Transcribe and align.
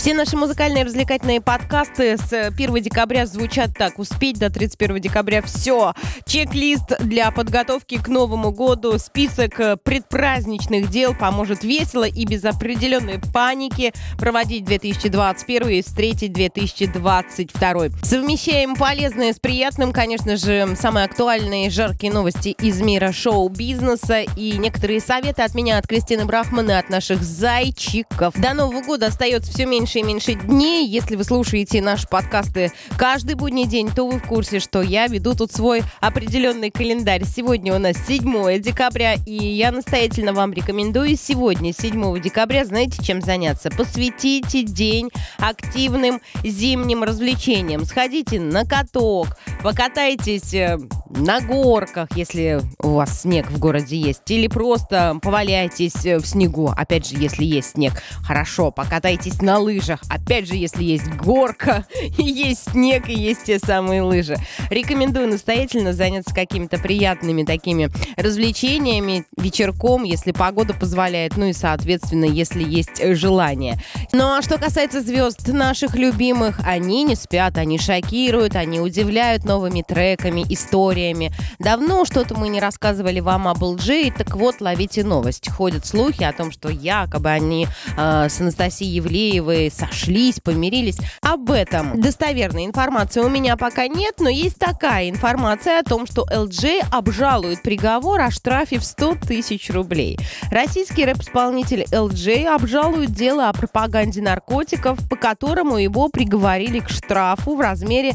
Все 0.00 0.14
наши 0.14 0.34
музыкальные 0.34 0.84
развлекательные 0.84 1.42
подкасты 1.42 2.16
с 2.16 2.32
1 2.32 2.74
декабря 2.76 3.26
звучат 3.26 3.76
так. 3.76 3.98
Успеть 3.98 4.38
до 4.38 4.48
31 4.48 4.98
декабря 4.98 5.42
все. 5.42 5.92
Чек-лист 6.24 6.98
для 7.00 7.30
подготовки 7.30 7.98
к 7.98 8.08
Новому 8.08 8.50
году, 8.50 8.98
список 8.98 9.60
э, 9.60 9.76
предпраздничных 9.76 10.88
дел 10.88 11.14
поможет 11.14 11.64
весело 11.64 12.04
и 12.04 12.24
без 12.24 12.46
определенной 12.46 13.20
паники 13.34 13.92
проводить 14.16 14.64
2021 14.64 15.68
и 15.68 15.82
встретить 15.82 16.32
2022. 16.32 17.88
Совмещаем 18.02 18.76
полезное 18.76 19.34
с 19.34 19.38
приятным, 19.38 19.92
конечно 19.92 20.38
же, 20.38 20.76
самые 20.76 21.04
актуальные 21.04 21.68
жаркие 21.68 22.10
новости 22.10 22.56
из 22.58 22.80
мира 22.80 23.12
шоу-бизнеса 23.12 24.22
и 24.34 24.52
некоторые 24.56 25.00
советы 25.00 25.42
от 25.42 25.54
меня, 25.54 25.76
от 25.76 25.86
Кристины 25.86 26.24
Брахмана, 26.24 26.78
от 26.78 26.88
наших 26.88 27.22
зайчиков. 27.22 28.32
До 28.40 28.54
Нового 28.54 28.80
года 28.80 29.08
остается 29.08 29.52
все 29.52 29.66
меньше 29.66 29.89
меньше 29.90 29.98
и 29.98 30.02
меньше 30.02 30.34
дней. 30.34 30.86
Если 30.86 31.16
вы 31.16 31.24
слушаете 31.24 31.82
наши 31.82 32.06
подкасты 32.06 32.70
каждый 32.96 33.34
будний 33.34 33.64
день, 33.66 33.90
то 33.90 34.06
вы 34.06 34.18
в 34.18 34.26
курсе, 34.26 34.60
что 34.60 34.82
я 34.82 35.08
веду 35.08 35.34
тут 35.34 35.50
свой 35.52 35.82
определенный 36.00 36.70
календарь. 36.70 37.24
Сегодня 37.24 37.74
у 37.74 37.78
нас 37.78 37.96
7 38.06 38.60
декабря, 38.60 39.14
и 39.26 39.34
я 39.34 39.72
настоятельно 39.72 40.32
вам 40.32 40.52
рекомендую 40.52 41.16
сегодня, 41.16 41.72
7 41.72 42.20
декабря, 42.20 42.64
знаете, 42.64 43.02
чем 43.02 43.20
заняться? 43.20 43.70
Посвятите 43.70 44.62
день 44.62 45.10
активным 45.38 46.20
зимним 46.44 47.02
развлечениям. 47.02 47.84
Сходите 47.84 48.38
на 48.38 48.64
каток, 48.64 49.38
покатайтесь 49.62 50.54
э, 50.54 50.78
на 51.08 51.40
горках, 51.40 52.08
если 52.14 52.60
у 52.80 52.90
вас 52.90 53.22
снег 53.22 53.50
в 53.50 53.58
городе 53.58 53.96
есть, 53.96 54.30
или 54.30 54.46
просто 54.46 55.18
поваляйтесь 55.20 56.06
э, 56.06 56.18
в 56.18 56.26
снегу, 56.26 56.72
опять 56.76 57.08
же, 57.08 57.16
если 57.16 57.44
есть 57.44 57.72
снег. 57.72 57.94
Хорошо, 58.22 58.70
покатайтесь 58.70 59.42
на 59.42 59.58
лыжах 59.58 59.79
лыжах. 59.80 60.00
Опять 60.08 60.46
же, 60.46 60.56
если 60.56 60.84
есть 60.84 61.08
горка, 61.14 61.86
есть 62.18 62.70
снег, 62.70 63.08
и 63.08 63.14
есть 63.14 63.44
те 63.44 63.58
самые 63.58 64.02
лыжи. 64.02 64.36
Рекомендую 64.70 65.28
настоятельно 65.28 65.92
заняться 65.92 66.34
какими-то 66.34 66.78
приятными 66.78 67.44
такими 67.44 67.90
развлечениями 68.16 69.24
вечерком, 69.36 70.04
если 70.04 70.32
погода 70.32 70.74
позволяет, 70.74 71.36
ну 71.36 71.46
и, 71.46 71.52
соответственно, 71.52 72.24
если 72.24 72.62
есть 72.62 73.02
желание. 73.14 73.80
Ну 74.12 74.36
а 74.36 74.42
что 74.42 74.58
касается 74.58 75.00
звезд 75.00 75.48
наших 75.48 75.94
любимых, 75.94 76.60
они 76.64 77.04
не 77.04 77.14
спят, 77.14 77.56
они 77.56 77.78
шокируют, 77.78 78.56
они 78.56 78.80
удивляют 78.80 79.44
новыми 79.44 79.82
треками, 79.86 80.44
историями. 80.48 81.32
Давно 81.58 82.04
что-то 82.04 82.38
мы 82.38 82.48
не 82.48 82.60
рассказывали 82.60 83.20
вам 83.20 83.48
об 83.48 83.62
LG, 83.62 84.14
так 84.16 84.36
вот, 84.36 84.60
ловите 84.60 85.04
новость. 85.04 85.48
Ходят 85.50 85.86
слухи 85.86 86.22
о 86.22 86.32
том, 86.32 86.52
что 86.52 86.68
якобы 86.68 87.30
они 87.30 87.66
э, 87.96 88.28
с 88.28 88.40
Анастасией 88.40 88.90
Евлеевой 88.90 89.69
сошлись, 89.70 90.40
помирились. 90.40 90.98
Об 91.22 91.50
этом 91.50 92.00
достоверной 92.00 92.66
информации 92.66 93.20
у 93.20 93.28
меня 93.28 93.56
пока 93.56 93.86
нет, 93.86 94.16
но 94.18 94.28
есть 94.28 94.58
такая 94.58 95.08
информация 95.08 95.80
о 95.80 95.82
том, 95.82 96.06
что 96.06 96.26
LG 96.30 96.86
обжалует 96.90 97.62
приговор 97.62 98.20
о 98.20 98.30
штрафе 98.30 98.78
в 98.78 98.84
100 98.84 99.16
тысяч 99.26 99.70
рублей. 99.70 100.18
Российский 100.50 101.04
рэп-исполнитель 101.04 101.84
LG 101.90 102.46
обжалует 102.46 103.10
дело 103.10 103.48
о 103.48 103.52
пропаганде 103.52 104.22
наркотиков, 104.22 104.98
по 105.08 105.16
которому 105.16 105.78
его 105.78 106.08
приговорили 106.08 106.80
к 106.80 106.88
штрафу 106.88 107.56
в 107.56 107.60
размере 107.60 108.12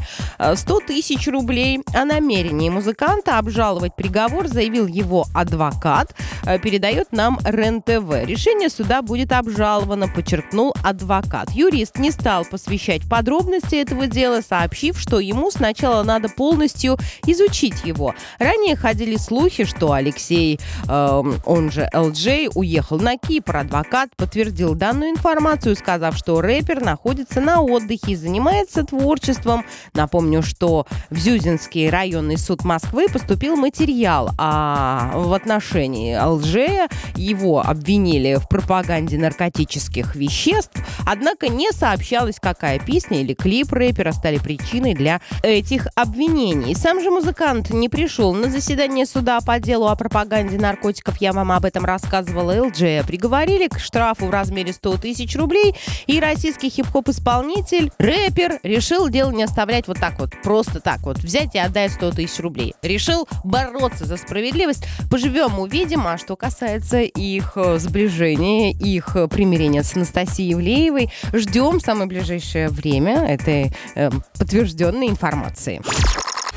100 0.53 0.80
э, 0.80 0.86
тысяч 0.86 1.28
рублей. 1.28 1.81
О 1.94 2.06
намерении 2.06 2.69
музыканта 2.69 3.38
обжаловать 3.38 3.95
приговор 3.95 4.47
заявил 4.47 4.88
его 4.88 5.25
адвокат, 5.34 6.16
э, 6.45 6.59
передает 6.59 7.12
нам 7.12 7.40
РЕН-ТВ. 7.44 8.25
Решение 8.25 8.69
суда 8.69 9.02
будет 9.02 9.31
обжаловано, 9.31 10.08
подчеркнул 10.08 10.73
адвокат 10.84 11.44
адвокат. 11.45 11.56
Юрист 11.56 11.97
не 11.97 12.11
стал 12.11 12.45
посвящать 12.45 13.07
подробности 13.09 13.75
этого 13.75 14.07
дела, 14.07 14.41
сообщив, 14.47 15.00
что 15.00 15.19
ему 15.19 15.51
сначала 15.51 16.03
надо 16.03 16.29
полностью 16.29 16.97
изучить 17.25 17.83
его. 17.85 18.13
Ранее 18.39 18.75
ходили 18.75 19.17
слухи, 19.17 19.66
что 19.66 19.94
Алексей, 19.94 20.59
э, 20.88 21.23
он 21.45 21.72
же 21.72 21.89
ЛД, 21.94 22.55
уехал 22.55 23.00
на 23.00 23.17
Кипр. 23.17 23.57
Адвокат 23.57 24.09
подтвердил 24.16 24.75
данную 24.75 25.11
информацию, 25.11 25.75
сказав, 25.75 26.17
что 26.17 26.41
рэпер 26.41 26.81
находится 26.81 27.41
на 27.41 27.61
отдыхе 27.61 28.13
и 28.13 28.16
занимается 28.16 28.84
творчеством. 28.84 29.66
Напомню, 29.94 30.41
что 30.41 30.85
в 31.09 31.17
Зюзинский 31.17 31.89
районный 31.89 32.38
суд 32.38 32.63
Москвы 32.63 33.07
поступил 33.07 33.55
материал 33.55 34.31
а 34.38 35.11
в 35.16 35.34
отношении 35.34 36.17
ЛЖ. 36.17 36.89
Его 37.16 37.61
обвинили 37.61 38.35
в 38.35 38.47
пропаганде 38.47 39.17
наркотических 39.17 40.16
веществ. 40.16 40.75
Однако 41.05 41.34
Однако 41.35 41.53
не 41.53 41.72
сообщалось, 41.72 42.38
какая 42.40 42.79
песня 42.79 43.19
или 43.19 43.34
клип 43.34 43.73
рэпера 43.73 44.13
стали 44.13 44.38
причиной 44.38 44.94
для 44.94 45.19
этих 45.44 45.88
обвинений. 45.96 46.73
Сам 46.75 47.01
же 47.01 47.12
музыкант 47.12 47.72
не 47.72 47.90
пришел 47.90 48.34
на 48.34 48.50
заседание 48.50 49.06
суда 49.06 49.40
по 49.46 49.59
делу 49.59 49.88
о 49.88 49.96
пропаганде 49.97 50.57
наркотиков. 50.57 51.19
Я 51.19 51.34
вам 51.34 51.51
об 51.51 51.66
этом 51.66 51.84
рассказывала. 51.84 52.66
ЛДЖ 52.68 53.06
приговорили 53.06 53.68
к 53.68 53.79
штрафу 53.79 54.28
в 54.28 54.29
размере 54.29 54.72
100 54.72 54.97
тысяч 54.97 55.35
рублей. 55.35 55.75
И 56.07 56.22
российский 56.22 56.69
хип-хоп-исполнитель, 56.69 57.91
рэпер, 57.97 58.59
решил 58.63 59.09
дело 59.09 59.31
не 59.31 59.44
оставлять 59.44 59.90
вот 59.90 60.00
так 60.00 60.17
вот, 60.19 60.29
просто 60.41 60.79
так 60.79 61.02
вот, 61.02 61.17
взять 61.17 61.53
и 61.56 61.59
отдать 61.59 61.91
100 61.91 62.12
тысяч 62.12 62.40
рублей. 62.40 62.75
Решил 62.81 63.28
бороться 63.44 64.06
за 64.06 64.16
справедливость. 64.16 64.85
Поживем, 65.12 65.59
увидим. 65.59 66.07
А 66.07 66.17
что 66.17 66.38
касается 66.38 67.02
их 67.02 67.53
э, 67.57 67.78
сближения, 67.78 68.72
их 68.72 69.17
э, 69.17 69.28
примирения 69.28 69.84
с 69.84 69.97
Анастасией 69.97 70.52
Ивлеевой, 70.51 71.12
Ждем 71.34 71.80
в 71.80 71.81
самое 71.81 72.08
ближайшее 72.08 72.69
время 72.69 73.25
этой 73.25 73.74
э, 73.96 74.09
подтвержденной 74.38 75.09
информации. 75.09 75.81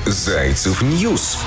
Зайцев 0.07 0.83
News 0.83 1.39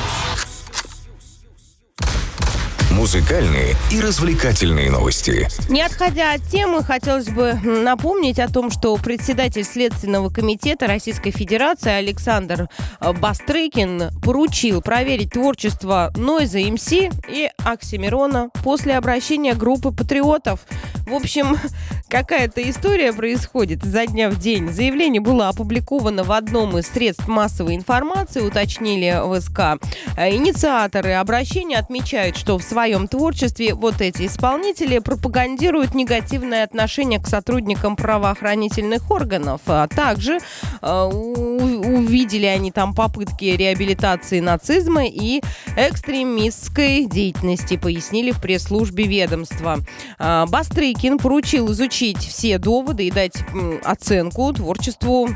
музыкальные 3.02 3.76
и 3.92 4.00
развлекательные 4.00 4.92
новости. 4.92 5.48
Не 5.70 5.81
отходя 5.81 6.34
от 6.34 6.44
темы, 6.44 6.84
хотелось 6.84 7.30
бы 7.30 7.54
напомнить 7.64 8.38
о 8.38 8.48
том, 8.48 8.70
что 8.70 8.96
председатель 8.98 9.64
Следственного 9.64 10.30
комитета 10.30 10.86
Российской 10.86 11.31
Федерации 11.31 11.92
Александр 11.92 12.70
э, 13.00 13.14
Бастрыкин 13.14 14.12
поручил 14.22 14.81
проверить 14.81 15.31
творчество 15.31 16.14
Нойза 16.16 16.60
МС 16.60 16.92
и 16.92 17.50
Оксимирона 17.64 18.50
после 18.64 18.96
обращения 18.98 19.56
группы 19.56 19.92
патриотов. 19.92 20.60
В 21.06 21.13
общем, 21.13 21.57
какая-то 22.09 22.62
история 22.69 23.13
происходит 23.13 23.84
изо 23.84 24.06
дня 24.06 24.29
в 24.29 24.39
день. 24.39 24.72
Заявление 24.72 25.22
было 25.22 25.50
опубликовано 25.50 26.23
в 26.23 26.31
одном 26.31 26.78
из 26.78 26.88
средств 26.88 27.28
массовой 27.28 27.75
информации, 27.75 28.41
уточнили 28.41 29.22
ВСК. 29.39 29.84
Э, 30.17 30.34
инициаторы 30.34 31.13
обращения 31.13 31.78
отмечают, 31.78 32.38
что 32.38 32.57
в 32.57 32.63
своем 32.63 33.07
творчестве 33.07 33.73
вот 33.73 34.01
эти 34.01 34.28
исполнители 34.28 35.00
пропагандируют 35.00 35.95
негативное 35.95 36.63
отношение 36.63 37.19
к 37.19 37.28
сотрудникам 37.28 37.95
правоохранительных 37.95 39.09
органов. 39.09 39.62
А 39.68 39.88
также 39.88 40.39
э, 40.81 41.03
увидели 41.06 42.45
они 42.45 42.72
там 42.72 42.94
попытки 42.94 43.45
реабилитации 43.45 44.39
нацизма 44.39 45.06
и 45.06 45.41
экстремистской 45.75 47.06
деятельности, 47.06 47.78
пояснили 47.78 48.31
в 48.31 48.41
пресс-службе 48.41 49.06
ведомства. 49.06 49.79
Э, 50.19 50.45
Бастрыкин 50.91 51.19
поручил 51.19 51.72
изучить 51.72 52.18
все 52.18 52.57
доводы 52.57 53.07
и 53.07 53.12
дать 53.12 53.46
оценку 53.84 54.52
творчеству 54.52 55.29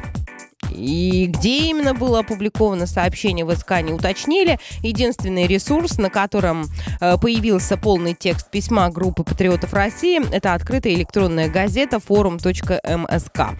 и 0.69 1.27
где 1.27 1.69
именно 1.69 1.93
было 1.93 2.19
опубликовано 2.19 2.87
сообщение 2.87 3.45
в 3.45 3.55
СК 3.55 3.81
не 3.81 3.93
уточнили. 3.93 4.59
Единственный 4.81 5.47
ресурс, 5.47 5.97
на 5.97 6.09
котором 6.09 6.65
э, 6.99 7.17
появился 7.17 7.77
полный 7.77 8.15
текст 8.15 8.51
письма 8.51 8.89
группы 8.89 9.23
патриотов 9.23 9.73
России, 9.73 10.21
это 10.33 10.53
открытая 10.53 10.93
электронная 10.93 11.49
газета 11.49 11.97
forum.msk 11.97 13.55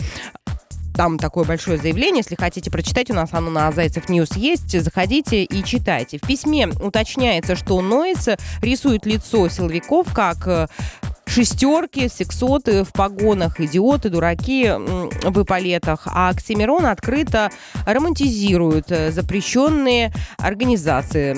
там 0.95 1.19
такое 1.19 1.43
большое 1.43 1.77
заявление. 1.77 2.19
Если 2.19 2.35
хотите 2.35 2.71
прочитать, 2.71 3.11
у 3.11 3.13
нас 3.13 3.29
оно 3.33 3.49
на 3.51 3.71
Зайцев 3.71 4.09
News 4.09 4.35
есть. 4.35 4.81
Заходите 4.81 5.43
и 5.43 5.63
читайте. 5.63 6.17
В 6.17 6.21
письме 6.21 6.67
уточняется, 6.67 7.55
что 7.55 7.81
Noize 7.81 8.29
рисует 8.61 9.05
лицо 9.05 9.47
силовиков 9.49 10.13
как 10.13 10.47
э, 10.47 10.67
шестерки, 11.35 12.07
сексоты 12.07 12.85
в 12.85 12.93
погонах, 12.93 13.59
идиоты, 13.59 14.07
дураки 14.07 14.71
в 14.71 15.43
эполетах. 15.43 16.03
А 16.05 16.29
Оксимирон 16.29 16.85
открыто 16.85 17.51
романтизирует 17.85 18.87
запрещенные 18.87 20.13
организации, 20.37 21.35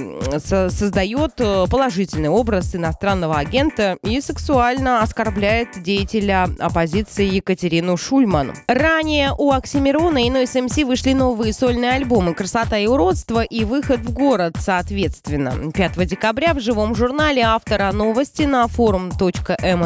создает 0.69 1.33
положительный 1.35 2.29
образ 2.29 2.75
иностранного 2.75 3.37
агента 3.39 3.97
и 4.03 4.21
сексуально 4.21 5.01
оскорбляет 5.01 5.81
деятеля 5.81 6.47
оппозиции 6.59 7.25
Екатерину 7.25 7.97
Шульман. 7.97 8.53
Ранее 8.67 9.31
у 9.35 9.51
Оксимирона 9.51 10.27
и 10.27 10.29
Noize 10.29 10.67
MC 10.67 10.85
вышли 10.85 11.13
новые 11.13 11.53
сольные 11.53 11.93
альбомы 11.93 12.35
«Красота 12.35 12.77
и 12.77 12.85
уродство» 12.85 13.41
и 13.43 13.63
«Выход 13.63 14.01
в 14.01 14.13
город» 14.13 14.57
соответственно. 14.59 15.71
5 15.71 16.05
декабря 16.05 16.53
в 16.53 16.59
живом 16.59 16.93
журнале 16.93 17.41
автора 17.41 17.91
новости 17.91 18.43
на 18.43 18.67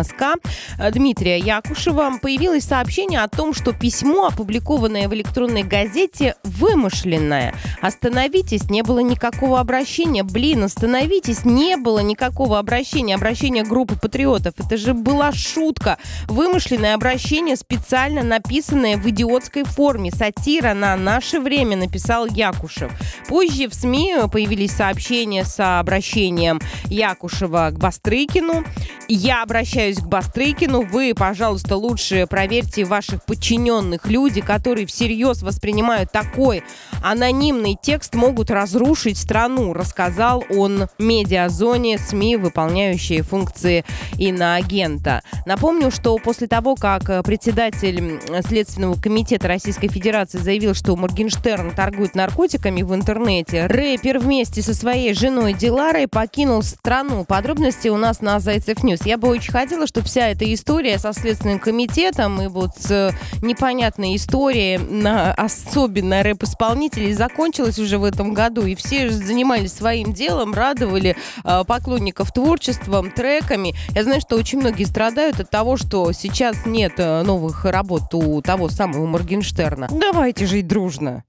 форум.мск 0.03 0.91
Дмитрия 0.93 1.37
Якушева 1.37 2.13
появилось 2.21 2.65
сообщение 2.65 3.21
о 3.21 3.27
том, 3.27 3.53
что 3.53 3.73
письмо, 3.73 4.27
опубликованное 4.27 5.07
в 5.07 5.13
электронной 5.13 5.63
газете, 5.63 6.35
вымышленное. 6.43 7.53
Остановитесь, 7.81 8.69
не 8.69 8.83
было 8.83 8.99
никакого 8.99 9.59
обращения. 9.59 10.23
Блин, 10.23 10.63
остановитесь, 10.63 11.45
не 11.45 11.77
было 11.77 11.99
никакого 11.99 12.59
обращения. 12.59 13.15
Обращение 13.15 13.63
группы 13.63 13.95
патриотов. 13.95 14.53
Это 14.57 14.77
же 14.77 14.93
была 14.93 15.31
шутка. 15.31 15.97
Вымышленное 16.27 16.95
обращение, 16.95 17.55
специально 17.55 18.23
написанное 18.23 18.97
в 18.97 19.07
идиотской 19.07 19.63
форме. 19.63 20.11
Сатира 20.11 20.73
на 20.73 20.95
наше 20.95 21.39
время, 21.39 21.77
написал 21.77 22.25
Якушев. 22.25 22.91
Позже 23.27 23.67
в 23.67 23.73
СМИ 23.73 24.15
появились 24.31 24.71
сообщения 24.71 25.45
с 25.45 25.79
обращением 25.79 26.59
Якушева 26.85 27.69
к 27.71 27.77
Бастрыкину. 27.77 28.63
Я 29.07 29.43
обращаюсь 29.43 29.90
к 29.97 30.07
Бастрыкину. 30.07 30.81
Вы, 30.81 31.13
пожалуйста, 31.15 31.75
лучше 31.75 32.27
проверьте 32.29 32.85
ваших 32.85 33.25
подчиненных. 33.25 34.05
Люди, 34.05 34.41
которые 34.41 34.85
всерьез 34.85 35.41
воспринимают 35.41 36.11
такой 36.11 36.63
анонимный 37.03 37.77
текст, 37.81 38.15
могут 38.15 38.51
разрушить 38.51 39.17
страну, 39.17 39.73
рассказал 39.73 40.43
он 40.49 40.87
медиазоне 40.99 41.97
СМИ, 41.97 42.37
выполняющие 42.37 43.23
функции 43.23 43.83
иноагента. 44.17 45.21
Напомню, 45.45 45.91
что 45.91 46.17
после 46.17 46.47
того, 46.47 46.75
как 46.75 47.23
председатель 47.23 48.19
Следственного 48.47 48.99
комитета 48.99 49.47
Российской 49.47 49.87
Федерации 49.87 50.37
заявил, 50.37 50.73
что 50.73 50.95
Моргенштерн 50.95 51.71
торгует 51.71 52.15
наркотиками 52.15 52.81
в 52.81 52.93
интернете, 52.93 53.65
рэпер 53.65 54.19
вместе 54.19 54.61
со 54.61 54.73
своей 54.73 55.13
женой 55.13 55.53
Диларой 55.53 56.07
покинул 56.07 56.63
страну. 56.63 57.25
Подробности 57.25 57.87
у 57.87 57.97
нас 57.97 58.21
на 58.21 58.39
Зайцев 58.39 58.83
News. 58.83 59.05
Я 59.05 59.17
бы 59.17 59.27
очень 59.27 59.51
хотела, 59.51 59.80
чтобы 59.87 60.07
вся 60.07 60.29
эта 60.29 60.51
история 60.53 60.99
со 60.99 61.13
Следственным 61.13 61.59
комитетом 61.59 62.41
и 62.41 62.47
вот 62.47 62.71
с 62.77 63.13
непонятной 63.41 64.15
историей 64.15 64.77
на 64.77 65.33
особенно 65.33 66.23
рэп-исполнителей 66.23 67.13
закончилась 67.13 67.79
уже 67.79 67.97
в 67.97 68.03
этом 68.03 68.33
году. 68.33 68.65
И 68.65 68.75
все 68.75 69.09
занимались 69.09 69.73
своим 69.73 70.13
делом, 70.13 70.53
радовали 70.53 71.15
э, 71.43 71.63
поклонников 71.67 72.31
творчеством, 72.31 73.11
треками. 73.11 73.75
Я 73.95 74.03
знаю, 74.03 74.21
что 74.21 74.35
очень 74.35 74.59
многие 74.59 74.85
страдают 74.85 75.39
от 75.39 75.49
того, 75.49 75.77
что 75.77 76.11
сейчас 76.11 76.65
нет 76.65 76.93
э, 76.97 77.23
новых 77.23 77.65
работ 77.65 78.13
у 78.13 78.41
того 78.41 78.69
самого 78.69 79.05
Моргенштерна. 79.05 79.87
Давайте 79.91 80.45
жить 80.45 80.67
дружно. 80.67 81.23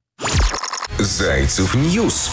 Зайцев 0.98 1.74
News. 1.74 2.30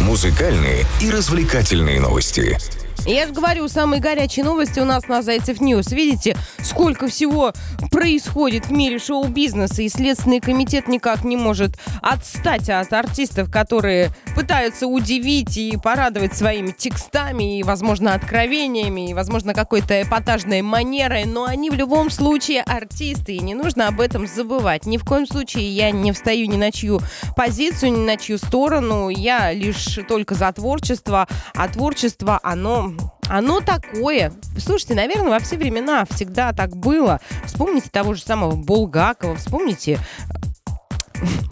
Музыкальные 0.00 0.84
и 1.00 1.10
развлекательные 1.10 2.00
новости. 2.00 2.58
Я 3.04 3.26
же 3.26 3.32
говорю, 3.32 3.66
самые 3.66 4.00
горячие 4.00 4.44
новости 4.44 4.78
у 4.78 4.84
нас 4.84 5.08
на 5.08 5.22
Зайцев 5.22 5.60
News. 5.60 5.90
Видите, 5.90 6.36
сколько 6.62 7.08
всего 7.08 7.52
происходит 7.90 8.66
в 8.66 8.72
мире 8.72 9.00
шоу-бизнеса, 9.00 9.82
и 9.82 9.88
Следственный 9.88 10.40
комитет 10.40 10.86
никак 10.86 11.24
не 11.24 11.36
может 11.36 11.78
отстать 12.00 12.70
от 12.70 12.92
артистов, 12.92 13.50
которые 13.50 14.10
пытаются 14.36 14.86
удивить 14.86 15.56
и 15.56 15.76
порадовать 15.76 16.34
своими 16.34 16.70
текстами, 16.70 17.58
и, 17.58 17.62
возможно, 17.64 18.14
откровениями, 18.14 19.10
и, 19.10 19.14
возможно, 19.14 19.52
какой-то 19.52 20.00
эпатажной 20.02 20.62
манерой, 20.62 21.24
но 21.24 21.44
они 21.44 21.70
в 21.70 21.74
любом 21.74 22.08
случае 22.08 22.62
артисты, 22.62 23.34
и 23.34 23.40
не 23.40 23.54
нужно 23.54 23.88
об 23.88 24.00
этом 24.00 24.28
забывать. 24.28 24.86
Ни 24.86 24.96
в 24.96 25.04
коем 25.04 25.26
случае 25.26 25.68
я 25.68 25.90
не 25.90 26.12
встаю 26.12 26.46
ни 26.46 26.56
на 26.56 26.70
чью 26.70 27.00
позицию, 27.36 27.92
ни 27.92 28.04
на 28.04 28.16
чью 28.16 28.38
сторону, 28.38 29.08
я 29.08 29.52
лишь 29.52 29.98
только 30.08 30.34
за 30.34 30.52
творчество, 30.52 31.26
а 31.54 31.68
творчество, 31.68 32.38
оно 32.42 32.91
оно 33.28 33.60
такое. 33.60 34.32
Слушайте, 34.58 34.94
наверное, 34.94 35.30
во 35.30 35.38
все 35.38 35.56
времена 35.56 36.04
всегда 36.10 36.52
так 36.52 36.76
было. 36.76 37.20
Вспомните 37.44 37.88
того 37.90 38.14
же 38.14 38.22
самого 38.22 38.56
Булгакова, 38.56 39.36
вспомните 39.36 39.98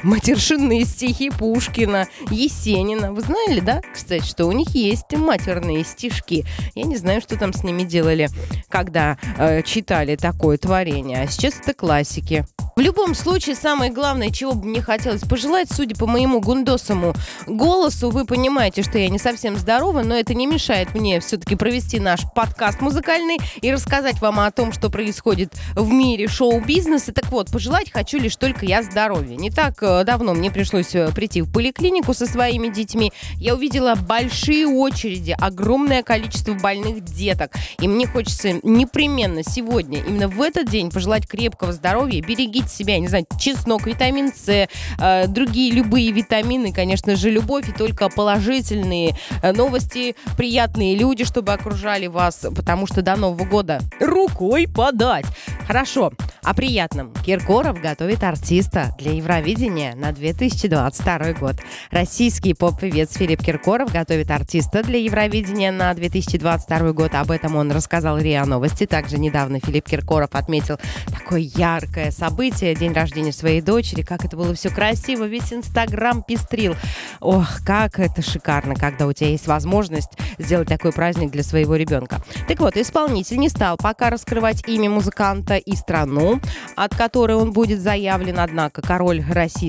матершинные 0.02 0.85
стихи 0.85 1.31
Пушкина, 1.31 2.08
Есенина. 2.31 3.12
Вы 3.12 3.23
знали, 3.23 3.61
да, 3.61 3.81
кстати, 3.93 4.25
что 4.25 4.47
у 4.47 4.52
них 4.52 4.70
есть 4.70 5.12
матерные 5.12 5.85
стишки? 5.85 6.44
Я 6.75 6.85
не 6.85 6.97
знаю, 6.97 7.20
что 7.20 7.37
там 7.37 7.52
с 7.52 7.62
ними 7.64 7.82
делали, 7.82 8.29
когда 8.69 9.19
э, 9.38 9.62
читали 9.62 10.17
такое 10.17 10.58
творение. 10.58 11.23
А 11.23 11.26
сейчас 11.26 11.61
это 11.61 11.75
классики. 11.75 12.44
В 12.76 12.81
любом 12.82 13.14
случае, 13.14 13.56
самое 13.56 13.93
главное, 13.93 14.31
чего 14.31 14.55
бы 14.55 14.67
мне 14.67 14.81
хотелось 14.81 15.20
пожелать, 15.23 15.69
судя 15.70 15.97
по 15.97 16.06
моему 16.06 16.41
гундосому 16.41 17.14
голосу, 17.47 18.08
вы 18.11 18.25
понимаете, 18.25 18.82
что 18.82 18.97
я 18.97 19.11
не 19.11 19.19
совсем 19.19 19.56
здорова, 19.56 20.02
но 20.02 20.14
это 20.14 20.32
не 20.32 20.47
мешает 20.47 20.94
мне 20.94 21.20
все-таки 21.20 21.56
провести 21.56 22.00
наш 22.00 22.20
подкаст 22.35 22.81
музыкальный 22.81 23.38
и 23.61 23.70
рассказать 23.70 24.20
вам 24.23 24.41
о 24.41 24.50
том, 24.50 24.73
что 24.73 24.88
происходит 24.88 25.52
в 25.75 25.91
мире 25.91 26.26
шоу-бизнеса. 26.26 27.12
Так 27.12 27.26
вот, 27.26 27.50
пожелать 27.50 27.93
хочу 27.93 28.19
лишь 28.19 28.37
только 28.37 28.64
я 28.64 28.82
здоровья. 28.82 29.37
Не 29.37 29.50
так 29.50 29.82
э, 29.82 29.89
давно 30.04 30.34
мне 30.34 30.50
пришлось 30.50 30.94
э, 30.94 31.10
прийти 31.14 31.42
в 31.42 31.52
поликлинику 31.52 32.14
со 32.14 32.26
своими 32.26 32.69
детьми. 32.69 33.12
Я 33.37 33.54
увидела 33.54 33.94
большие 33.94 34.66
очереди, 34.66 35.37
огромное 35.38 36.02
количество 36.02 36.54
больных 36.54 37.04
деток. 37.04 37.54
И 37.81 37.88
мне 37.88 38.06
хочется 38.06 38.52
непременно 38.62 39.42
сегодня, 39.42 40.00
именно 40.00 40.28
в 40.28 40.40
этот 40.40 40.69
день, 40.69 40.90
пожелать 40.90 41.26
крепкого 41.26 41.72
здоровья. 41.72 42.22
Берегите 42.22 42.69
себя, 42.69 42.98
не 42.98 43.08
знаю, 43.08 43.26
чеснок, 43.38 43.87
витамин 43.87 44.32
С, 44.32 44.69
э, 44.98 45.26
другие 45.26 45.72
любые 45.72 46.12
витамины, 46.12 46.72
конечно 46.72 47.16
же, 47.16 47.31
любовь 47.31 47.69
и 47.69 47.72
только 47.72 48.08
положительные 48.08 49.16
э, 49.42 49.52
новости, 49.52 50.14
приятные 50.37 50.96
люди, 50.96 51.25
чтобы 51.25 51.52
окружали 51.52 52.06
вас, 52.06 52.46
потому 52.54 52.87
что 52.87 53.02
до 53.02 53.16
Нового 53.16 53.44
года 53.44 53.81
рукой 54.00 54.66
подать. 54.69 55.26
Хорошо, 55.66 56.12
о 56.42 56.54
приятном. 56.54 57.12
Киркоров 57.25 57.81
готовит 57.81 58.22
артиста 58.22 58.94
для 58.98 59.12
Евровидения 59.12 59.80
на 59.81 60.12
2022 60.12 61.32
год. 61.32 61.56
Российский 61.91 62.55
поп-певец 62.55 63.17
Филипп 63.17 63.43
Киркоров 63.43 63.93
готовит 63.93 64.31
артиста 64.31 64.82
для 64.82 64.99
Евровидения 64.99 65.73
на 65.73 65.93
2022 65.94 66.93
год. 66.93 67.15
Об 67.15 67.31
этом 67.31 67.56
он 67.56 67.73
рассказал 67.73 68.19
РИА 68.19 68.44
Новости. 68.44 68.87
Также 68.87 69.19
недавно 69.19 69.59
Филипп 69.59 69.88
Киркоров 69.88 70.31
отметил 70.32 70.79
такое 71.06 71.41
яркое 71.41 72.11
событие, 72.11 72.75
день 72.75 72.93
рождения 72.93 73.32
своей 73.32 73.61
дочери. 73.62 74.03
Как 74.03 74.25
это 74.25 74.37
было 74.37 74.55
все 74.55 74.69
красиво, 74.71 75.25
весь 75.25 75.53
Инстаграм 75.53 76.23
пестрил. 76.23 76.76
Ох, 77.21 77.65
как 77.65 77.99
это 77.99 78.23
шикарно, 78.23 78.75
когда 78.75 79.07
у 79.07 79.12
тебя 79.12 79.31
есть 79.31 79.47
возможность 79.47 80.11
сделать 80.38 80.69
такой 80.69 80.93
праздник 80.93 81.31
для 81.31 81.43
своего 81.43 81.76
ребенка. 81.76 82.23
Так 82.47 82.61
вот, 82.61 82.76
исполнитель 82.76 83.38
не 83.38 83.49
стал 83.49 83.76
пока 83.76 84.11
раскрывать 84.11 84.62
имя 84.69 84.90
музыканта 84.90 85.57
и 85.57 85.75
страну, 85.75 86.40
от 86.76 86.95
которой 86.95 87.37
он 87.37 87.52
будет 87.52 87.81
заявлен, 87.81 88.38
однако 88.38 88.83
король 88.83 89.21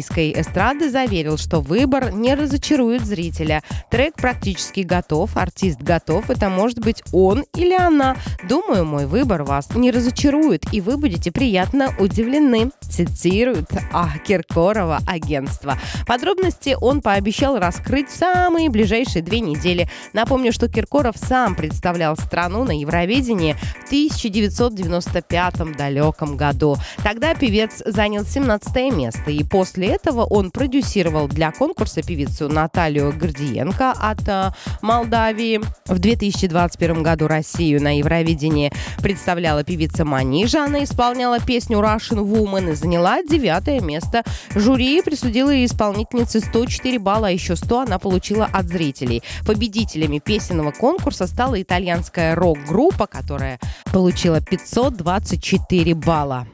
российской 0.01 0.33
эстрады 0.41 0.89
заверил, 0.89 1.37
что 1.37 1.59
выбор 1.59 2.11
не 2.11 2.33
разочарует 2.33 3.05
зрителя. 3.05 3.61
Трек 3.91 4.15
практически 4.15 4.79
готов, 4.79 5.37
артист 5.37 5.79
готов, 5.79 6.31
это 6.31 6.49
может 6.49 6.79
быть 6.79 7.03
он 7.13 7.45
или 7.55 7.75
она. 7.75 8.15
Думаю, 8.49 8.83
мой 8.83 9.05
выбор 9.05 9.43
вас 9.43 9.69
не 9.75 9.91
разочарует, 9.91 10.63
и 10.73 10.81
вы 10.81 10.97
будете 10.97 11.31
приятно 11.31 11.93
удивлены, 11.99 12.71
цитирует 12.81 13.69
а, 13.93 14.09
Киркорова 14.25 14.99
агентство. 15.05 15.77
Подробности 16.07 16.75
он 16.81 17.01
пообещал 17.01 17.59
раскрыть 17.59 18.09
в 18.09 18.15
самые 18.15 18.69
ближайшие 18.69 19.21
две 19.21 19.39
недели. 19.39 19.87
Напомню, 20.13 20.51
что 20.51 20.67
Киркоров 20.67 21.15
сам 21.15 21.55
представлял 21.55 22.17
страну 22.17 22.63
на 22.63 22.79
Евровидении 22.79 23.55
в 23.81 23.85
1995 23.85 25.77
далеком 25.77 26.37
году. 26.37 26.75
Тогда 27.03 27.35
певец 27.35 27.83
занял 27.85 28.25
17 28.25 28.93
место, 28.93 29.29
и 29.29 29.43
после 29.43 29.90
этого 29.91 30.23
он 30.25 30.51
продюсировал 30.51 31.27
для 31.27 31.51
конкурса 31.51 32.01
певицу 32.01 32.47
Наталью 32.47 33.13
Гордиенко 33.17 33.91
от 33.91 34.27
э, 34.27 34.51
Молдавии. 34.81 35.61
В 35.85 35.99
2021 35.99 37.03
году 37.03 37.27
Россию 37.27 37.81
на 37.81 37.97
Евровидении 37.97 38.71
представляла 39.01 39.63
певица 39.63 40.05
Манижа. 40.05 40.63
Она 40.63 40.83
исполняла 40.83 41.39
песню 41.39 41.79
Russian 41.79 42.23
Woman 42.23 42.71
и 42.71 42.75
заняла 42.75 43.21
девятое 43.23 43.79
место. 43.81 44.23
Жюри 44.55 45.01
присудило 45.01 45.65
исполнительнице 45.65 46.39
104 46.39 46.99
балла 46.99 47.27
а 47.27 47.31
еще 47.31 47.55
100 47.55 47.81
она 47.81 47.99
получила 47.99 48.45
от 48.45 48.67
зрителей. 48.67 49.23
Победителями 49.45 50.19
песенного 50.19 50.71
конкурса 50.71 51.27
стала 51.27 51.61
итальянская 51.61 52.35
рок-группа, 52.35 53.07
которая 53.07 53.59
получила 53.91 54.41
524 54.41 55.95
балла. 55.95 56.47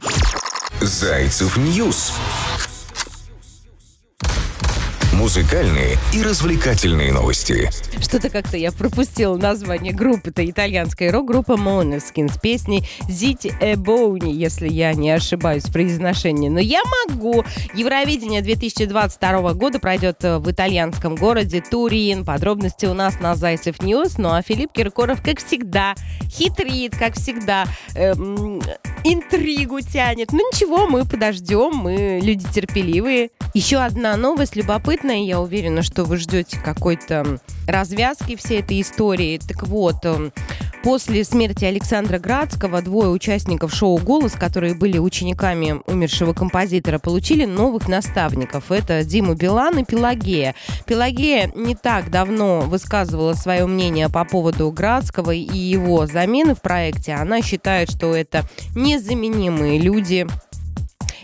Зайцев 0.82 1.58
News. 1.58 2.14
Музыкальные 5.18 5.98
и 6.14 6.22
развлекательные 6.22 7.12
новости. 7.12 7.72
Что-то 8.00 8.30
как-то 8.30 8.56
я 8.56 8.72
пропустила 8.72 9.36
название 9.36 9.92
группы. 9.92 10.30
Это 10.30 10.48
итальянская 10.48 11.12
рок-группа 11.12 11.54
Måneskin 11.54 12.32
с 12.32 12.38
песней 12.38 12.88
«Zitti 13.10 13.52
e 13.60 13.68
buoni», 13.68 14.32
если 14.32 14.70
я 14.70 14.94
не 14.94 15.10
ошибаюсь 15.10 15.64
в 15.64 15.74
произношении. 15.74 16.50
Но 16.50 16.60
я 16.60 16.82
могу. 17.08 17.44
Евровидение 17.74 18.44
2022 18.44 19.54
года 19.54 19.80
пройдет 19.80 20.18
в 20.22 20.52
итальянском 20.52 21.16
городе 21.16 21.64
Турин. 21.68 22.24
Подробности 22.24 22.86
у 22.86 22.94
нас 22.94 23.20
на 23.20 23.34
Зайцев 23.34 23.82
News. 23.82 24.20
Ну 24.20 24.30
а 24.30 24.44
Филипп 24.44 24.72
Киркоров, 24.72 25.24
как 25.24 25.44
всегда, 25.44 25.96
хитрит, 26.30 26.96
как 26.96 27.16
всегда, 27.16 27.66
эм, 27.96 28.62
интригу 29.04 29.82
тянет. 29.82 30.32
Ну 30.32 30.48
ничего, 30.52 30.86
мы 30.86 31.06
подождем, 31.06 31.76
мы 31.76 32.20
люди 32.22 32.46
терпеливые. 32.54 33.32
Еще 33.56 33.78
одна 33.78 34.16
новость 34.16 34.56
любопытная. 34.56 35.07
Я 35.12 35.40
уверена, 35.40 35.82
что 35.84 36.04
вы 36.04 36.18
ждете 36.18 36.60
какой-то 36.64 37.40
развязки 37.68 38.36
всей 38.36 38.60
этой 38.60 38.82
истории. 38.82 39.40
Так 39.40 39.64
вот, 39.64 40.06
эм, 40.06 40.32
после 40.84 41.24
смерти 41.24 41.66
Александра 41.66 42.18
Градского 42.20 42.82
двое 42.82 43.10
участников 43.10 43.74
шоу 43.74 43.98
«Голос», 43.98 44.34
которые 44.34 44.74
были 44.74 44.98
учениками 44.98 45.82
умершего 45.86 46.34
композитора, 46.34 47.00
получили 47.00 47.46
новых 47.46 47.88
наставников. 47.88 48.72
Это 48.72 49.04
Дима 49.04 49.36
Билан 49.36 49.80
и 49.80 49.84
Пелагея. 49.84 50.56
Пелагея 50.86 51.52
не 51.56 51.76
так 51.76 52.10
давно 52.10 52.62
высказывала 52.62 53.34
свое 53.34 53.66
мнение 53.66 54.10
по 54.10 54.24
поводу 54.24 54.72
Градского 54.72 55.32
и 55.32 55.58
его 55.58 56.06
замены 56.08 56.56
в 56.56 56.62
проекте. 56.62 57.14
Она 57.14 57.42
считает, 57.42 57.92
что 57.92 58.16
это 58.16 58.48
незаменимые 58.76 59.80
люди, 59.80 60.28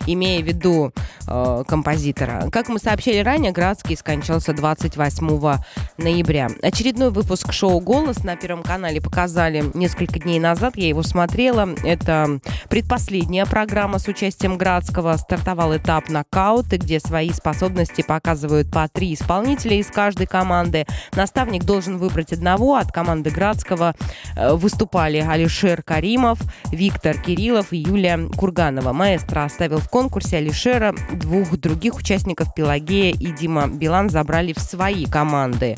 имея 0.08 0.42
в 0.42 0.48
виду 0.48 0.92
э, 1.28 1.64
композитора. 1.68 2.50
Как 2.52 2.70
мы 2.70 2.80
сообщили 2.80 3.20
ранее, 3.20 3.52
Градский 3.52 3.96
скончался 3.96 4.54
28 4.54 5.58
ноября. 5.98 6.50
Очередной 6.62 7.12
выпуск 7.12 7.52
шоу 7.52 7.80
«Голос» 7.80 8.24
на 8.24 8.36
Первом 8.36 8.64
канале 8.64 9.02
показали 9.02 9.64
несколько 9.74 10.20
дней 10.20 10.40
назад. 10.40 10.76
Я 10.76 10.88
его 10.88 11.04
смотрела. 11.04 11.70
Это 11.84 12.40
предпоследняя 12.70 13.46
программа 13.46 14.00
с 14.00 14.08
участием 14.08 14.58
Градского. 14.58 15.16
Стартовал 15.18 15.78
этап 15.78 16.10
нокаута, 16.10 16.78
где 16.78 17.00
свои 17.00 17.32
способности 17.32 18.02
показывают 18.02 18.72
по 18.72 18.88
три 18.88 19.14
исполнителя 19.14 19.78
из 19.78 19.88
каждой 19.88 20.28
команды. 20.28 20.86
Наставник 21.16 21.64
должен 21.64 21.98
выбрать 21.98 22.34
одного. 22.34 22.76
От 22.76 22.92
команды 22.92 23.30
Градского 23.30 23.96
э, 24.36 24.54
выступали 24.54 25.18
Алишер 25.18 25.84
Каримов, 25.84 26.40
Виктор 26.72 27.18
Кириллов 27.18 27.72
и 27.72 27.78
Юлия 27.78 28.30
Курганова. 28.36 28.94
Маэстро 28.94 29.44
оставил 29.44 29.80
в 29.80 29.90
конкурсе 29.94 30.38
Алишера 30.38 30.96
двух 31.12 31.56
других 31.56 31.98
участников 31.98 32.56
Пелагея 32.56 33.14
и 33.14 33.32
Дима 33.32 33.68
Билан 33.68 34.10
забрали 34.10 34.52
в 34.52 34.60
свои 34.60 35.06
команды. 35.06 35.76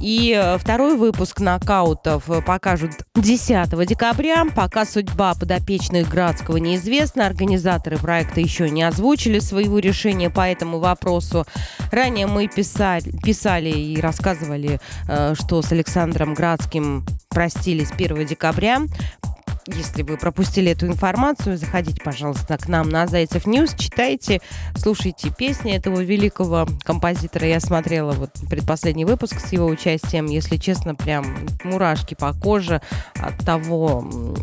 И 0.00 0.36
э, 0.36 0.58
второй 0.58 0.96
выпуск 0.96 1.38
нокаутов 1.38 2.24
покажут 2.44 2.90
10 3.14 3.86
декабря. 3.86 4.44
Пока 4.56 4.84
судьба 4.84 5.34
подопечных 5.38 6.08
Градского 6.08 6.56
неизвестна, 6.56 7.24
организаторы 7.24 7.98
проекта 7.98 8.40
еще 8.40 8.68
не 8.68 8.82
озвучили 8.82 9.38
своего 9.38 9.78
решения 9.78 10.28
по 10.28 10.40
этому 10.40 10.80
вопросу. 10.80 11.46
Ранее 11.92 12.26
мы 12.26 12.48
писали, 12.48 13.12
писали 13.22 13.70
и 13.70 14.00
рассказывали, 14.00 14.80
э, 15.08 15.34
что 15.38 15.62
с 15.62 15.70
Александром 15.70 16.34
Градским 16.34 17.06
простились 17.28 17.92
1 17.92 18.26
декабря. 18.26 18.80
Если 19.74 20.02
вы 20.02 20.16
пропустили 20.16 20.72
эту 20.72 20.86
информацию, 20.86 21.56
заходите, 21.56 22.00
пожалуйста, 22.02 22.58
к 22.58 22.68
нам 22.68 22.88
на 22.88 23.06
Зайцев 23.06 23.46
News, 23.46 23.74
читайте, 23.74 24.40
слушайте 24.76 25.30
песни 25.30 25.72
этого 25.74 26.00
великого 26.00 26.66
композитора. 26.82 27.46
Я 27.46 27.60
смотрела 27.60 28.12
вот 28.12 28.30
предпоследний 28.48 29.04
выпуск 29.04 29.40
с 29.40 29.52
его 29.52 29.66
участием. 29.66 30.26
Если 30.26 30.56
честно, 30.56 30.94
прям 30.94 31.46
мурашки 31.64 32.14
по 32.14 32.32
коже 32.34 32.82
от 33.14 33.38
того... 33.38 34.34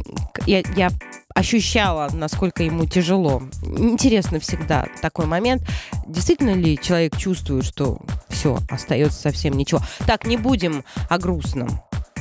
Я, 0.45 0.63
я 0.75 0.89
ощущала, 1.35 2.09
насколько 2.11 2.63
ему 2.63 2.85
тяжело. 2.85 3.43
Интересно 3.63 4.39
всегда 4.39 4.87
такой 5.01 5.25
момент. 5.25 5.63
Действительно 6.07 6.55
ли 6.55 6.79
человек 6.81 7.17
чувствует, 7.17 7.65
что 7.65 7.99
все, 8.29 8.59
остается 8.69 9.21
совсем 9.21 9.53
ничего? 9.53 9.81
Так, 10.07 10.25
не 10.25 10.37
будем 10.37 10.83
о 11.07 11.17
грустном. 11.17 11.69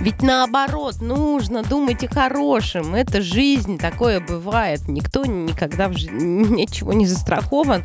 Ведь 0.01 0.23
наоборот, 0.23 1.01
нужно 1.01 1.65
думать 1.65 2.05
о 2.05 2.09
хорошем. 2.09 2.95
Это 2.95 3.21
жизнь, 3.21 3.79
такое 3.79 4.21
бывает. 4.21 4.87
Никто 4.87 5.25
никогда 5.25 5.89
в 5.89 5.95
жизни 5.95 6.47
ничего 6.63 6.93
не 6.93 7.07
застрахован. 7.07 7.85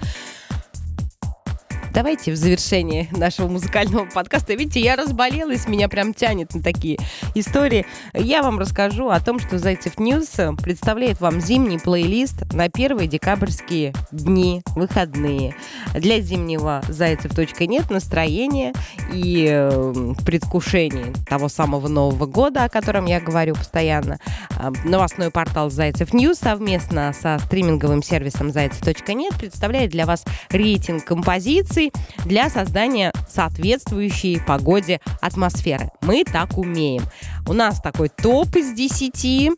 Давайте 1.94 2.32
в 2.32 2.36
завершении 2.36 3.08
нашего 3.12 3.48
музыкального 3.48 4.06
подкаста. 4.06 4.56
Видите, 4.56 4.80
я 4.80 4.96
разболелась, 4.96 5.68
меня 5.68 5.88
прям 5.88 6.16
тянет 6.16 6.56
на 6.56 6.64
такие 6.64 6.98
истории. 7.36 7.86
Я 8.16 8.42
вам 8.42 8.58
расскажу 8.58 9.10
о 9.10 9.20
том, 9.20 9.38
что 9.38 9.60
Зайцев 9.60 10.00
News 10.00 10.32
представляет 10.64 11.22
вам 11.22 11.40
зимний 11.40 11.78
плейлист 11.78 12.52
на 12.52 12.68
первые 12.68 13.08
декабрьские 13.08 13.94
дни, 14.12 14.64
выходные. 14.76 15.56
Для 15.94 16.20
зимнего 16.20 16.82
зайцев.нет 16.88 17.92
настроение 17.92 18.74
и 19.14 19.48
э, 19.52 20.14
предвкушение 20.26 21.14
того 21.30 21.48
самого 21.48 21.88
Нового 21.90 22.26
года, 22.26 22.64
о 22.64 22.70
котором 22.70 23.06
я 23.06 23.22
говорю 23.22 23.54
постоянно. 23.54 24.18
А, 24.58 24.72
новостной 24.84 25.30
портал 25.30 25.70
Зайцев 25.70 26.12
News 26.12 26.40
совместно 26.40 27.14
со 27.14 27.38
стриминговым 27.38 28.02
сервисом 28.02 28.52
зайцев.нет 28.52 29.36
представляет 29.36 29.92
для 29.92 30.08
вас 30.08 30.26
рейтинг 30.50 31.06
композиций 31.06 31.83
условий 31.84 31.92
для 32.26 32.50
создания 32.50 33.12
соответствующей 33.30 34.40
погоде 34.46 35.00
атмосферы. 35.22 35.90
Мы 36.02 36.24
так 36.24 36.58
умеем. 36.58 37.04
У 37.48 37.54
нас 37.54 37.82
такой 37.82 38.10
топ 38.10 38.56
из 38.56 38.74
10. 38.74 39.52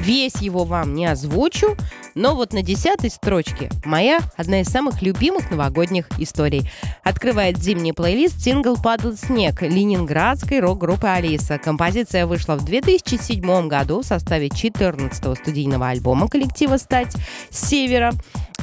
Весь 0.00 0.36
его 0.36 0.64
вам 0.64 0.94
не 0.94 1.06
озвучу, 1.06 1.76
но 2.14 2.36
вот 2.36 2.52
на 2.52 2.62
десятой 2.62 3.10
строчке 3.10 3.68
моя 3.84 4.20
одна 4.36 4.60
из 4.60 4.68
самых 4.68 5.02
любимых 5.02 5.50
новогодних 5.50 6.06
историй. 6.18 6.70
Открывает 7.02 7.58
зимний 7.58 7.92
плейлист 7.92 8.40
сингл 8.40 8.76
«Падал 8.76 9.16
снег» 9.16 9.60
ленинградской 9.60 10.60
рок-группы 10.60 11.08
«Алиса». 11.08 11.58
Композиция 11.58 12.26
вышла 12.26 12.54
в 12.54 12.64
2007 12.64 13.66
году 13.66 14.02
в 14.02 14.06
составе 14.06 14.46
14-го 14.48 15.34
студийного 15.34 15.88
альбома 15.88 16.28
коллектива 16.28 16.76
«Стать 16.76 17.16
с 17.50 17.68
севера» 17.68 18.12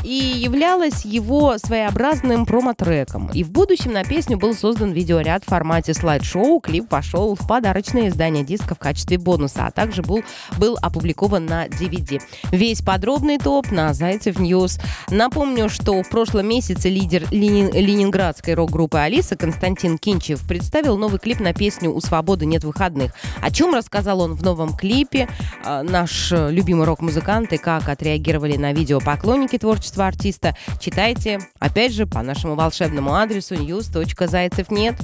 и 0.06 0.38
являлась 0.38 1.04
его 1.04 1.58
своеобразным 1.58 2.46
промо-треком. 2.46 3.32
И 3.34 3.44
в 3.44 3.50
будущем 3.50 3.92
на 3.92 4.04
песню 4.04 4.38
был 4.38 4.54
создан 4.54 4.92
видеоряд 4.92 5.44
в 5.44 5.48
формате 5.48 5.96
слайд-шоу. 5.96 6.60
Клип 6.60 6.92
вошел 6.92 7.36
в 7.36 7.48
подарочное 7.48 8.10
издание 8.10 8.46
диска 8.46 8.76
в 8.76 8.80
качестве 8.80 9.18
бонуса, 9.18 9.66
а 9.66 9.72
также 9.72 10.04
был, 10.04 10.24
был 10.60 10.78
опубликован 10.80 11.48
на 11.48 11.66
DVD. 11.66 12.22
Весь 12.52 12.82
подробный 12.82 13.40
топ 13.40 13.72
на 13.72 13.94
Зайцев 13.96 14.38
News. 14.38 14.80
Напомню, 15.10 15.70
что 15.70 16.04
в 16.04 16.10
прошлом 16.10 16.48
месяце 16.48 16.90
лидер 16.90 17.26
Ленин, 17.32 17.74
ленинградской 17.74 18.54
рок-группы 18.54 19.00
«Алиса» 19.00 19.36
Константин 19.36 19.98
Кинчев 19.98 20.48
представил 20.48 20.98
новый 20.98 21.20
клип 21.20 21.40
на 21.40 21.54
песню 21.54 21.92
«У 21.92 22.00
свободы 22.00 22.46
нет 22.46 22.64
выходных». 22.64 23.14
О 23.42 23.50
чем 23.50 23.74
рассказал 23.74 24.22
он 24.22 24.36
в 24.36 24.44
новом 24.44 24.78
клипе, 24.78 25.28
а, 25.64 25.82
наш 25.82 26.32
любимый 26.32 26.86
рок-музыкант 26.86 27.54
и 27.54 27.58
как 27.58 27.90
отреагировали 27.90 28.56
на 28.58 28.72
видео 28.72 29.00
поклонники 29.00 29.58
творчества 29.58 29.95
творчество 29.96 30.08
артиста, 30.08 30.56
читайте, 30.80 31.40
опять 31.60 31.94
же, 31.94 32.06
по 32.06 32.22
нашему 32.22 32.56
волшебному 32.56 33.16
адресу 33.16 33.56
news.зайцев.нет. 33.56 34.96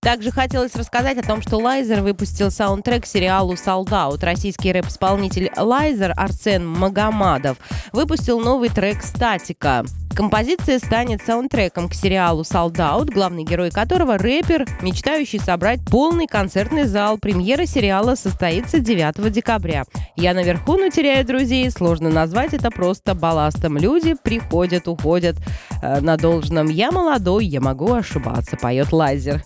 Также 0.00 0.30
хотелось 0.30 0.74
рассказать 0.74 1.18
о 1.18 1.22
том, 1.22 1.42
что 1.42 1.58
Лайзер 1.58 2.00
выпустил 2.00 2.50
саундтрек 2.50 3.00
к 3.00 3.06
сериалу 3.06 3.56
«Солдат». 3.56 4.24
Российский 4.24 4.72
рэп-исполнитель 4.72 5.50
Лайзер 5.56 6.14
Арсен 6.16 6.66
Магомадов 6.66 7.58
выпустил 7.92 8.40
новый 8.40 8.70
трек 8.70 9.02
«Статика». 9.02 9.84
Композиция 10.14 10.78
станет 10.78 11.22
саундтреком 11.22 11.88
к 11.88 11.94
сериалу 11.94 12.44
«Солдат», 12.44 13.08
главный 13.08 13.44
герой 13.44 13.70
которого– 13.70 14.18
рэпер, 14.18 14.66
мечтающий 14.82 15.38
собрать 15.38 15.80
полный 15.88 16.26
концертный 16.26 16.84
зал. 16.84 17.16
Премьера 17.18 17.64
сериала 17.64 18.16
состоится 18.16 18.80
9 18.80 19.32
декабря. 19.32 19.84
«Я 20.16 20.34
наверху, 20.34 20.76
но 20.76 20.88
теряю 20.88 21.24
друзей». 21.24 21.70
Сложно 21.70 22.10
назвать 22.10 22.52
это 22.52 22.70
просто 22.70 23.14
балластом. 23.14 23.78
Люди 23.78 24.14
приходят, 24.22 24.88
уходят 24.88 25.36
э, 25.82 26.00
на 26.00 26.16
должном. 26.16 26.68
«Я 26.68 26.90
молодой, 26.90 27.46
я 27.46 27.60
могу 27.60 27.92
ошибаться», 27.92 28.56
поет 28.56 28.92
Лайзер. 28.92 29.42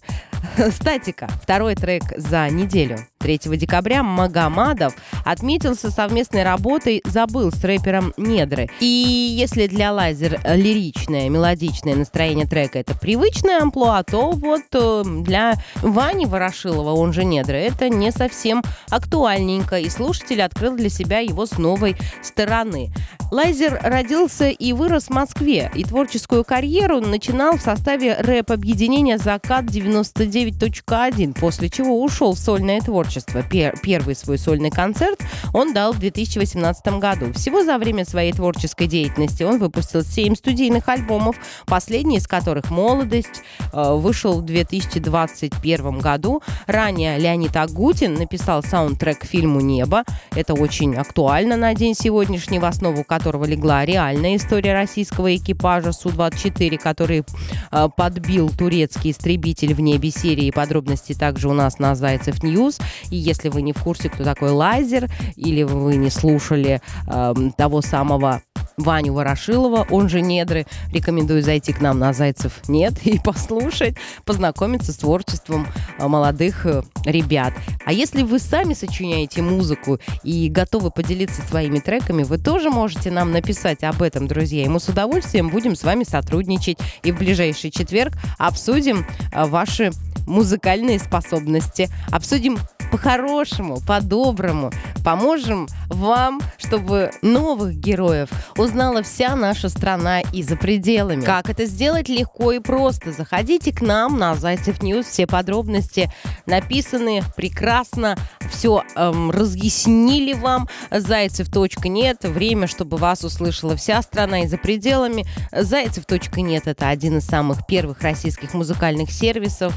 Статика. 0.71 1.28
Второй 1.42 1.75
трек 1.75 2.02
за 2.16 2.49
неделю. 2.49 2.99
23 3.25 3.57
декабря 3.57 4.02
Магомадов 4.02 4.95
отметился 5.25 5.90
совместной 5.90 6.43
работой 6.43 7.02
«Забыл» 7.07 7.50
с 7.50 7.64
рэпером 7.64 8.12
Недры. 8.19 8.69
И 8.81 8.87
если 8.87 9.66
для 9.66 9.93
Лайзер 9.92 10.38
лиричное, 10.45 11.31
мелодичное 11.31 11.97
настроение 11.97 12.47
трека 12.47 12.78
это 12.78 12.95
привычное 12.95 13.62
амплуа, 13.62 14.02
то 14.02 14.33
вот 14.33 14.62
э, 14.73 15.02
для 15.23 15.54
Вани 15.76 16.26
Ворошилова, 16.26 16.93
он 16.93 17.14
же 17.14 17.25
Недры, 17.25 17.57
это 17.57 17.88
не 17.88 18.12
совсем 18.12 18.62
актуальненько, 18.90 19.78
и 19.78 19.88
слушатель 19.88 20.43
открыл 20.43 20.76
для 20.76 20.90
себя 20.90 21.21
его 21.21 21.47
с 21.47 21.57
новой 21.57 21.97
стороны. 22.23 22.93
Лайзер 23.31 23.81
родился 23.83 24.50
и 24.50 24.73
вырос 24.73 25.04
в 25.04 25.11
Москве, 25.11 25.71
и 25.75 25.83
творческую 25.83 26.45
карьеру 26.45 27.00
начинал 27.00 27.57
в 27.57 27.62
составе 27.62 28.16
рэп-объединения 28.19 29.16
«Закат 29.16 29.64
99.1», 29.64 31.38
после 31.40 31.71
чего 31.71 32.02
ушел 32.02 32.35
в 32.35 32.38
сольное 32.38 32.81
творчество. 32.81 33.13
Пер 33.50 33.75
первый 33.83 34.14
свой 34.14 34.38
сольный 34.38 34.71
концерт 34.71 35.21
он 35.52 35.73
дал 35.73 35.92
в 35.92 35.99
2018 35.99 36.99
году. 36.99 37.33
Всего 37.33 37.64
за 37.64 37.78
время 37.78 38.04
своей 38.04 38.33
творческой 38.33 38.87
деятельности 38.87 39.42
он 39.42 39.59
выпустил 39.59 40.02
7 40.02 40.35
студийных 40.35 40.88
альбомов, 40.88 41.37
последний 41.66 42.18
из 42.18 42.26
которых 42.26 42.71
«Молодость» 42.71 43.42
э, 43.73 43.94
вышел 43.94 44.40
в 44.40 44.42
2021 44.44 45.99
году. 45.99 46.42
Ранее 46.66 47.18
Леонид 47.18 47.56
Агутин 47.56 48.14
написал 48.14 48.62
саундтрек 48.62 49.18
к 49.18 49.25
фильму 49.25 49.61
«Небо». 49.61 50.04
Это 50.35 50.54
очень 50.54 50.94
актуально 50.97 51.56
на 51.56 51.75
день 51.75 51.94
сегодняшний, 51.94 52.59
в 52.59 52.64
основу 52.64 53.04
которого 53.04 53.44
легла 53.44 53.85
реальная 53.85 54.37
история 54.37 54.73
российского 54.73 55.35
экипажа 55.35 55.92
Су-24, 55.92 56.78
который 56.78 57.25
э, 57.71 57.88
подбил 57.97 58.50
турецкий 58.50 59.11
истребитель 59.11 59.75
в 59.75 59.80
небе 59.80 60.11
Сирии. 60.11 60.50
Подробности 60.50 61.12
также 61.12 61.49
у 61.49 61.52
нас 61.52 61.78
на 61.78 61.94
Зайцев 61.94 62.42
News. 62.42 62.78
И 63.11 63.16
если 63.16 63.49
вы 63.49 63.62
не 63.62 63.73
в 63.73 63.82
курсе, 63.82 64.08
кто 64.08 64.25
такой 64.25 64.50
Лайзер, 64.50 65.08
или 65.37 65.62
вы 65.62 65.96
не 65.96 66.11
слушали 66.11 66.80
э, 67.06 67.34
того 67.56 67.82
самого 67.82 68.42
Ваню 68.76 69.12
Ворошилова, 69.12 69.87
он 69.90 70.08
же 70.08 70.20
Недры. 70.20 70.66
Рекомендую 70.92 71.42
зайти 71.42 71.73
к 71.73 71.80
нам 71.80 71.99
на 71.99 72.12
Зайцев 72.12 72.68
Нет 72.68 72.94
и 73.06 73.18
послушать, 73.18 73.96
познакомиться 74.25 74.92
с 74.92 74.96
творчеством 74.96 75.66
а, 75.99 76.08
молодых 76.08 76.66
э, 76.66 76.82
ребят. 77.04 77.54
А 77.84 77.92
если 77.92 78.23
вы 78.23 78.38
сами 78.38 78.75
сочиняете 78.75 79.42
музыку 79.42 79.99
и 80.23 80.49
готовы 80.49 80.90
поделиться 80.90 81.42
своими 81.42 81.78
треками, 81.78 82.25
вы 82.25 82.38
тоже 82.38 82.70
можете 82.70 83.11
нам 83.11 83.32
написать 83.32 83.84
об 83.84 84.02
этом, 84.02 84.26
друзья. 84.26 84.64
И 84.64 84.68
мы 84.68 84.80
с 84.80 84.88
удовольствием 84.88 85.50
будем 85.50 85.76
с 85.76 85.84
вами 85.84 86.04
сотрудничать. 86.04 86.78
И 87.02 87.12
в 87.12 87.18
ближайший 87.18 87.70
четверг 87.70 88.14
обсудим 88.38 89.06
а, 89.32 89.46
ваши 89.46 89.92
музыкальные 90.26 90.99
способности, 90.99 91.88
обсудим 92.11 92.58
по-хорошему, 92.94 93.80
по-доброму. 93.84 94.70
Поможем 95.04 95.66
вам, 95.88 96.40
чтобы 96.56 97.10
новых 97.22 97.74
героев 97.74 98.28
узнала 98.56 99.02
вся 99.02 99.34
наша 99.34 99.68
страна 99.68 100.20
и 100.20 100.44
за 100.44 100.56
пределами. 100.56 101.24
Как 101.24 101.50
это 101.50 101.66
сделать 101.66 102.08
легко 102.08 102.52
и 102.52 102.60
просто? 102.60 103.12
Заходите 103.12 103.72
к 103.72 103.80
нам 103.82 104.16
на 104.16 104.36
Зайцев 104.36 104.80
News. 104.80 105.06
Все 105.06 105.26
подробности 105.26 106.10
написаны 106.46 107.22
прекрасно. 107.36 108.16
Все 108.50 108.84
эм, 108.94 109.32
разъяснили 109.32 110.32
вам. 110.32 110.68
Зайцев.нет. 110.92 112.22
Время, 112.22 112.68
чтобы 112.68 112.96
вас 112.96 113.24
услышала 113.24 113.76
вся 113.76 114.00
страна 114.02 114.42
и 114.42 114.46
за 114.46 114.56
пределами. 114.56 115.26
Зайцев.нет 115.50 116.68
это 116.68 116.88
один 116.88 117.18
из 117.18 117.26
самых 117.26 117.66
первых 117.66 118.02
российских 118.02 118.54
музыкальных 118.54 119.10
сервисов. 119.10 119.74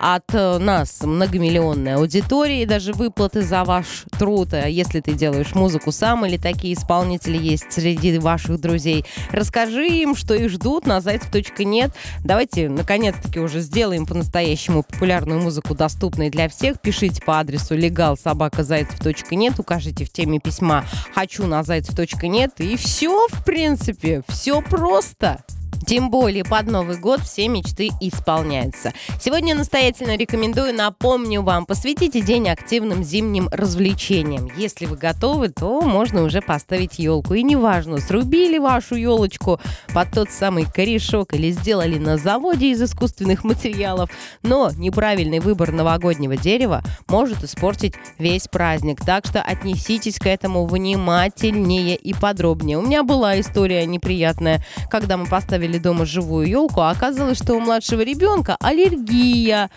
От 0.00 0.34
э, 0.34 0.58
нас 0.58 1.02
многомиллионная 1.02 1.96
аудитория 1.96 2.47
и 2.52 2.66
даже 2.66 2.92
выплаты 2.92 3.42
за 3.42 3.64
ваш 3.64 4.04
труд. 4.18 4.54
А 4.54 4.68
если 4.68 5.00
ты 5.00 5.12
делаешь 5.12 5.54
музыку 5.54 5.92
сам 5.92 6.26
или 6.26 6.36
такие 6.36 6.74
исполнители 6.74 7.38
есть 7.38 7.72
среди 7.72 8.18
ваших 8.18 8.60
друзей, 8.60 9.04
расскажи 9.30 9.86
им, 9.88 10.16
что 10.16 10.34
их 10.34 10.50
ждут 10.50 10.86
на 10.86 11.00
зайцев.нет. 11.00 11.92
Давайте, 12.24 12.68
наконец-таки, 12.68 13.40
уже 13.40 13.60
сделаем 13.60 14.06
по-настоящему 14.06 14.82
популярную 14.82 15.40
музыку 15.40 15.74
доступной 15.74 16.30
для 16.30 16.48
всех. 16.48 16.80
Пишите 16.80 17.22
по 17.22 17.40
адресу 17.40 17.76
legalsobakazайцев.нет, 17.76 19.58
укажите 19.58 20.04
в 20.04 20.10
теме 20.10 20.38
письма 20.38 20.84
«Хочу 21.14 21.46
на 21.46 21.62
зайцев.нет» 21.62 22.52
и 22.58 22.76
все, 22.76 23.26
в 23.28 23.44
принципе, 23.44 24.22
все 24.28 24.62
просто. 24.62 25.44
Тем 25.88 26.10
более 26.10 26.44
под 26.44 26.66
Новый 26.66 26.98
год 26.98 27.20
все 27.22 27.48
мечты 27.48 27.88
исполняются. 28.02 28.92
Сегодня 29.18 29.54
настоятельно 29.54 30.18
рекомендую, 30.18 30.74
напомню 30.74 31.40
вам, 31.40 31.64
посвятите 31.64 32.20
день 32.20 32.50
активным 32.50 33.02
зимним 33.02 33.48
развлечениям. 33.50 34.50
Если 34.54 34.84
вы 34.84 34.98
готовы, 34.98 35.48
то 35.48 35.80
можно 35.80 36.24
уже 36.24 36.42
поставить 36.42 36.98
елку. 36.98 37.32
И 37.32 37.42
неважно, 37.42 37.96
срубили 38.00 38.58
вашу 38.58 38.96
елочку 38.96 39.62
под 39.94 40.10
тот 40.10 40.30
самый 40.30 40.66
корешок 40.66 41.32
или 41.32 41.50
сделали 41.52 41.96
на 41.96 42.18
заводе 42.18 42.70
из 42.70 42.82
искусственных 42.82 43.42
материалов, 43.42 44.10
но 44.42 44.70
неправильный 44.76 45.40
выбор 45.40 45.72
новогоднего 45.72 46.36
дерева 46.36 46.82
может 47.08 47.42
испортить 47.42 47.94
весь 48.18 48.46
праздник. 48.46 49.02
Так 49.02 49.24
что 49.24 49.40
отнеситесь 49.40 50.18
к 50.18 50.26
этому 50.26 50.66
внимательнее 50.66 51.96
и 51.96 52.12
подробнее. 52.12 52.76
У 52.76 52.82
меня 52.82 53.02
была 53.04 53.40
история 53.40 53.86
неприятная, 53.86 54.62
когда 54.90 55.16
мы 55.16 55.24
поставили 55.24 55.77
поставили 55.78 55.82
дома 55.82 56.04
живую 56.04 56.48
елку, 56.48 56.80
а 56.80 56.90
оказалось, 56.90 57.38
что 57.38 57.54
у 57.54 57.60
младшего 57.60 58.02
ребенка 58.02 58.56
аллергия. 58.60 59.70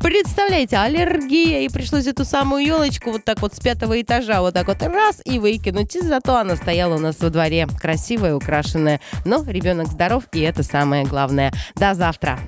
Представляете, 0.00 0.78
аллергия, 0.78 1.60
и 1.60 1.68
пришлось 1.68 2.06
эту 2.06 2.24
самую 2.24 2.64
елочку 2.64 3.10
вот 3.10 3.24
так 3.24 3.42
вот 3.42 3.54
с 3.54 3.60
пятого 3.60 4.00
этажа 4.00 4.40
вот 4.40 4.54
так 4.54 4.66
вот 4.66 4.82
раз 4.82 5.20
и 5.26 5.38
выкинуть. 5.38 5.94
И 5.94 6.00
зато 6.00 6.36
она 6.36 6.56
стояла 6.56 6.94
у 6.94 6.98
нас 6.98 7.16
во 7.20 7.28
дворе, 7.28 7.68
красивая, 7.80 8.34
украшенная. 8.34 9.00
Но 9.26 9.44
ребенок 9.46 9.88
здоров, 9.88 10.24
и 10.32 10.40
это 10.40 10.62
самое 10.62 11.04
главное. 11.04 11.52
До 11.74 11.94
завтра. 11.94 12.38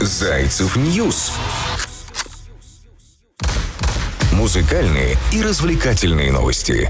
Зайцев 0.00 0.74
News. 0.76 1.32
Музыкальные 4.32 5.16
и 5.32 5.42
развлекательные 5.42 6.32
новости. 6.32 6.88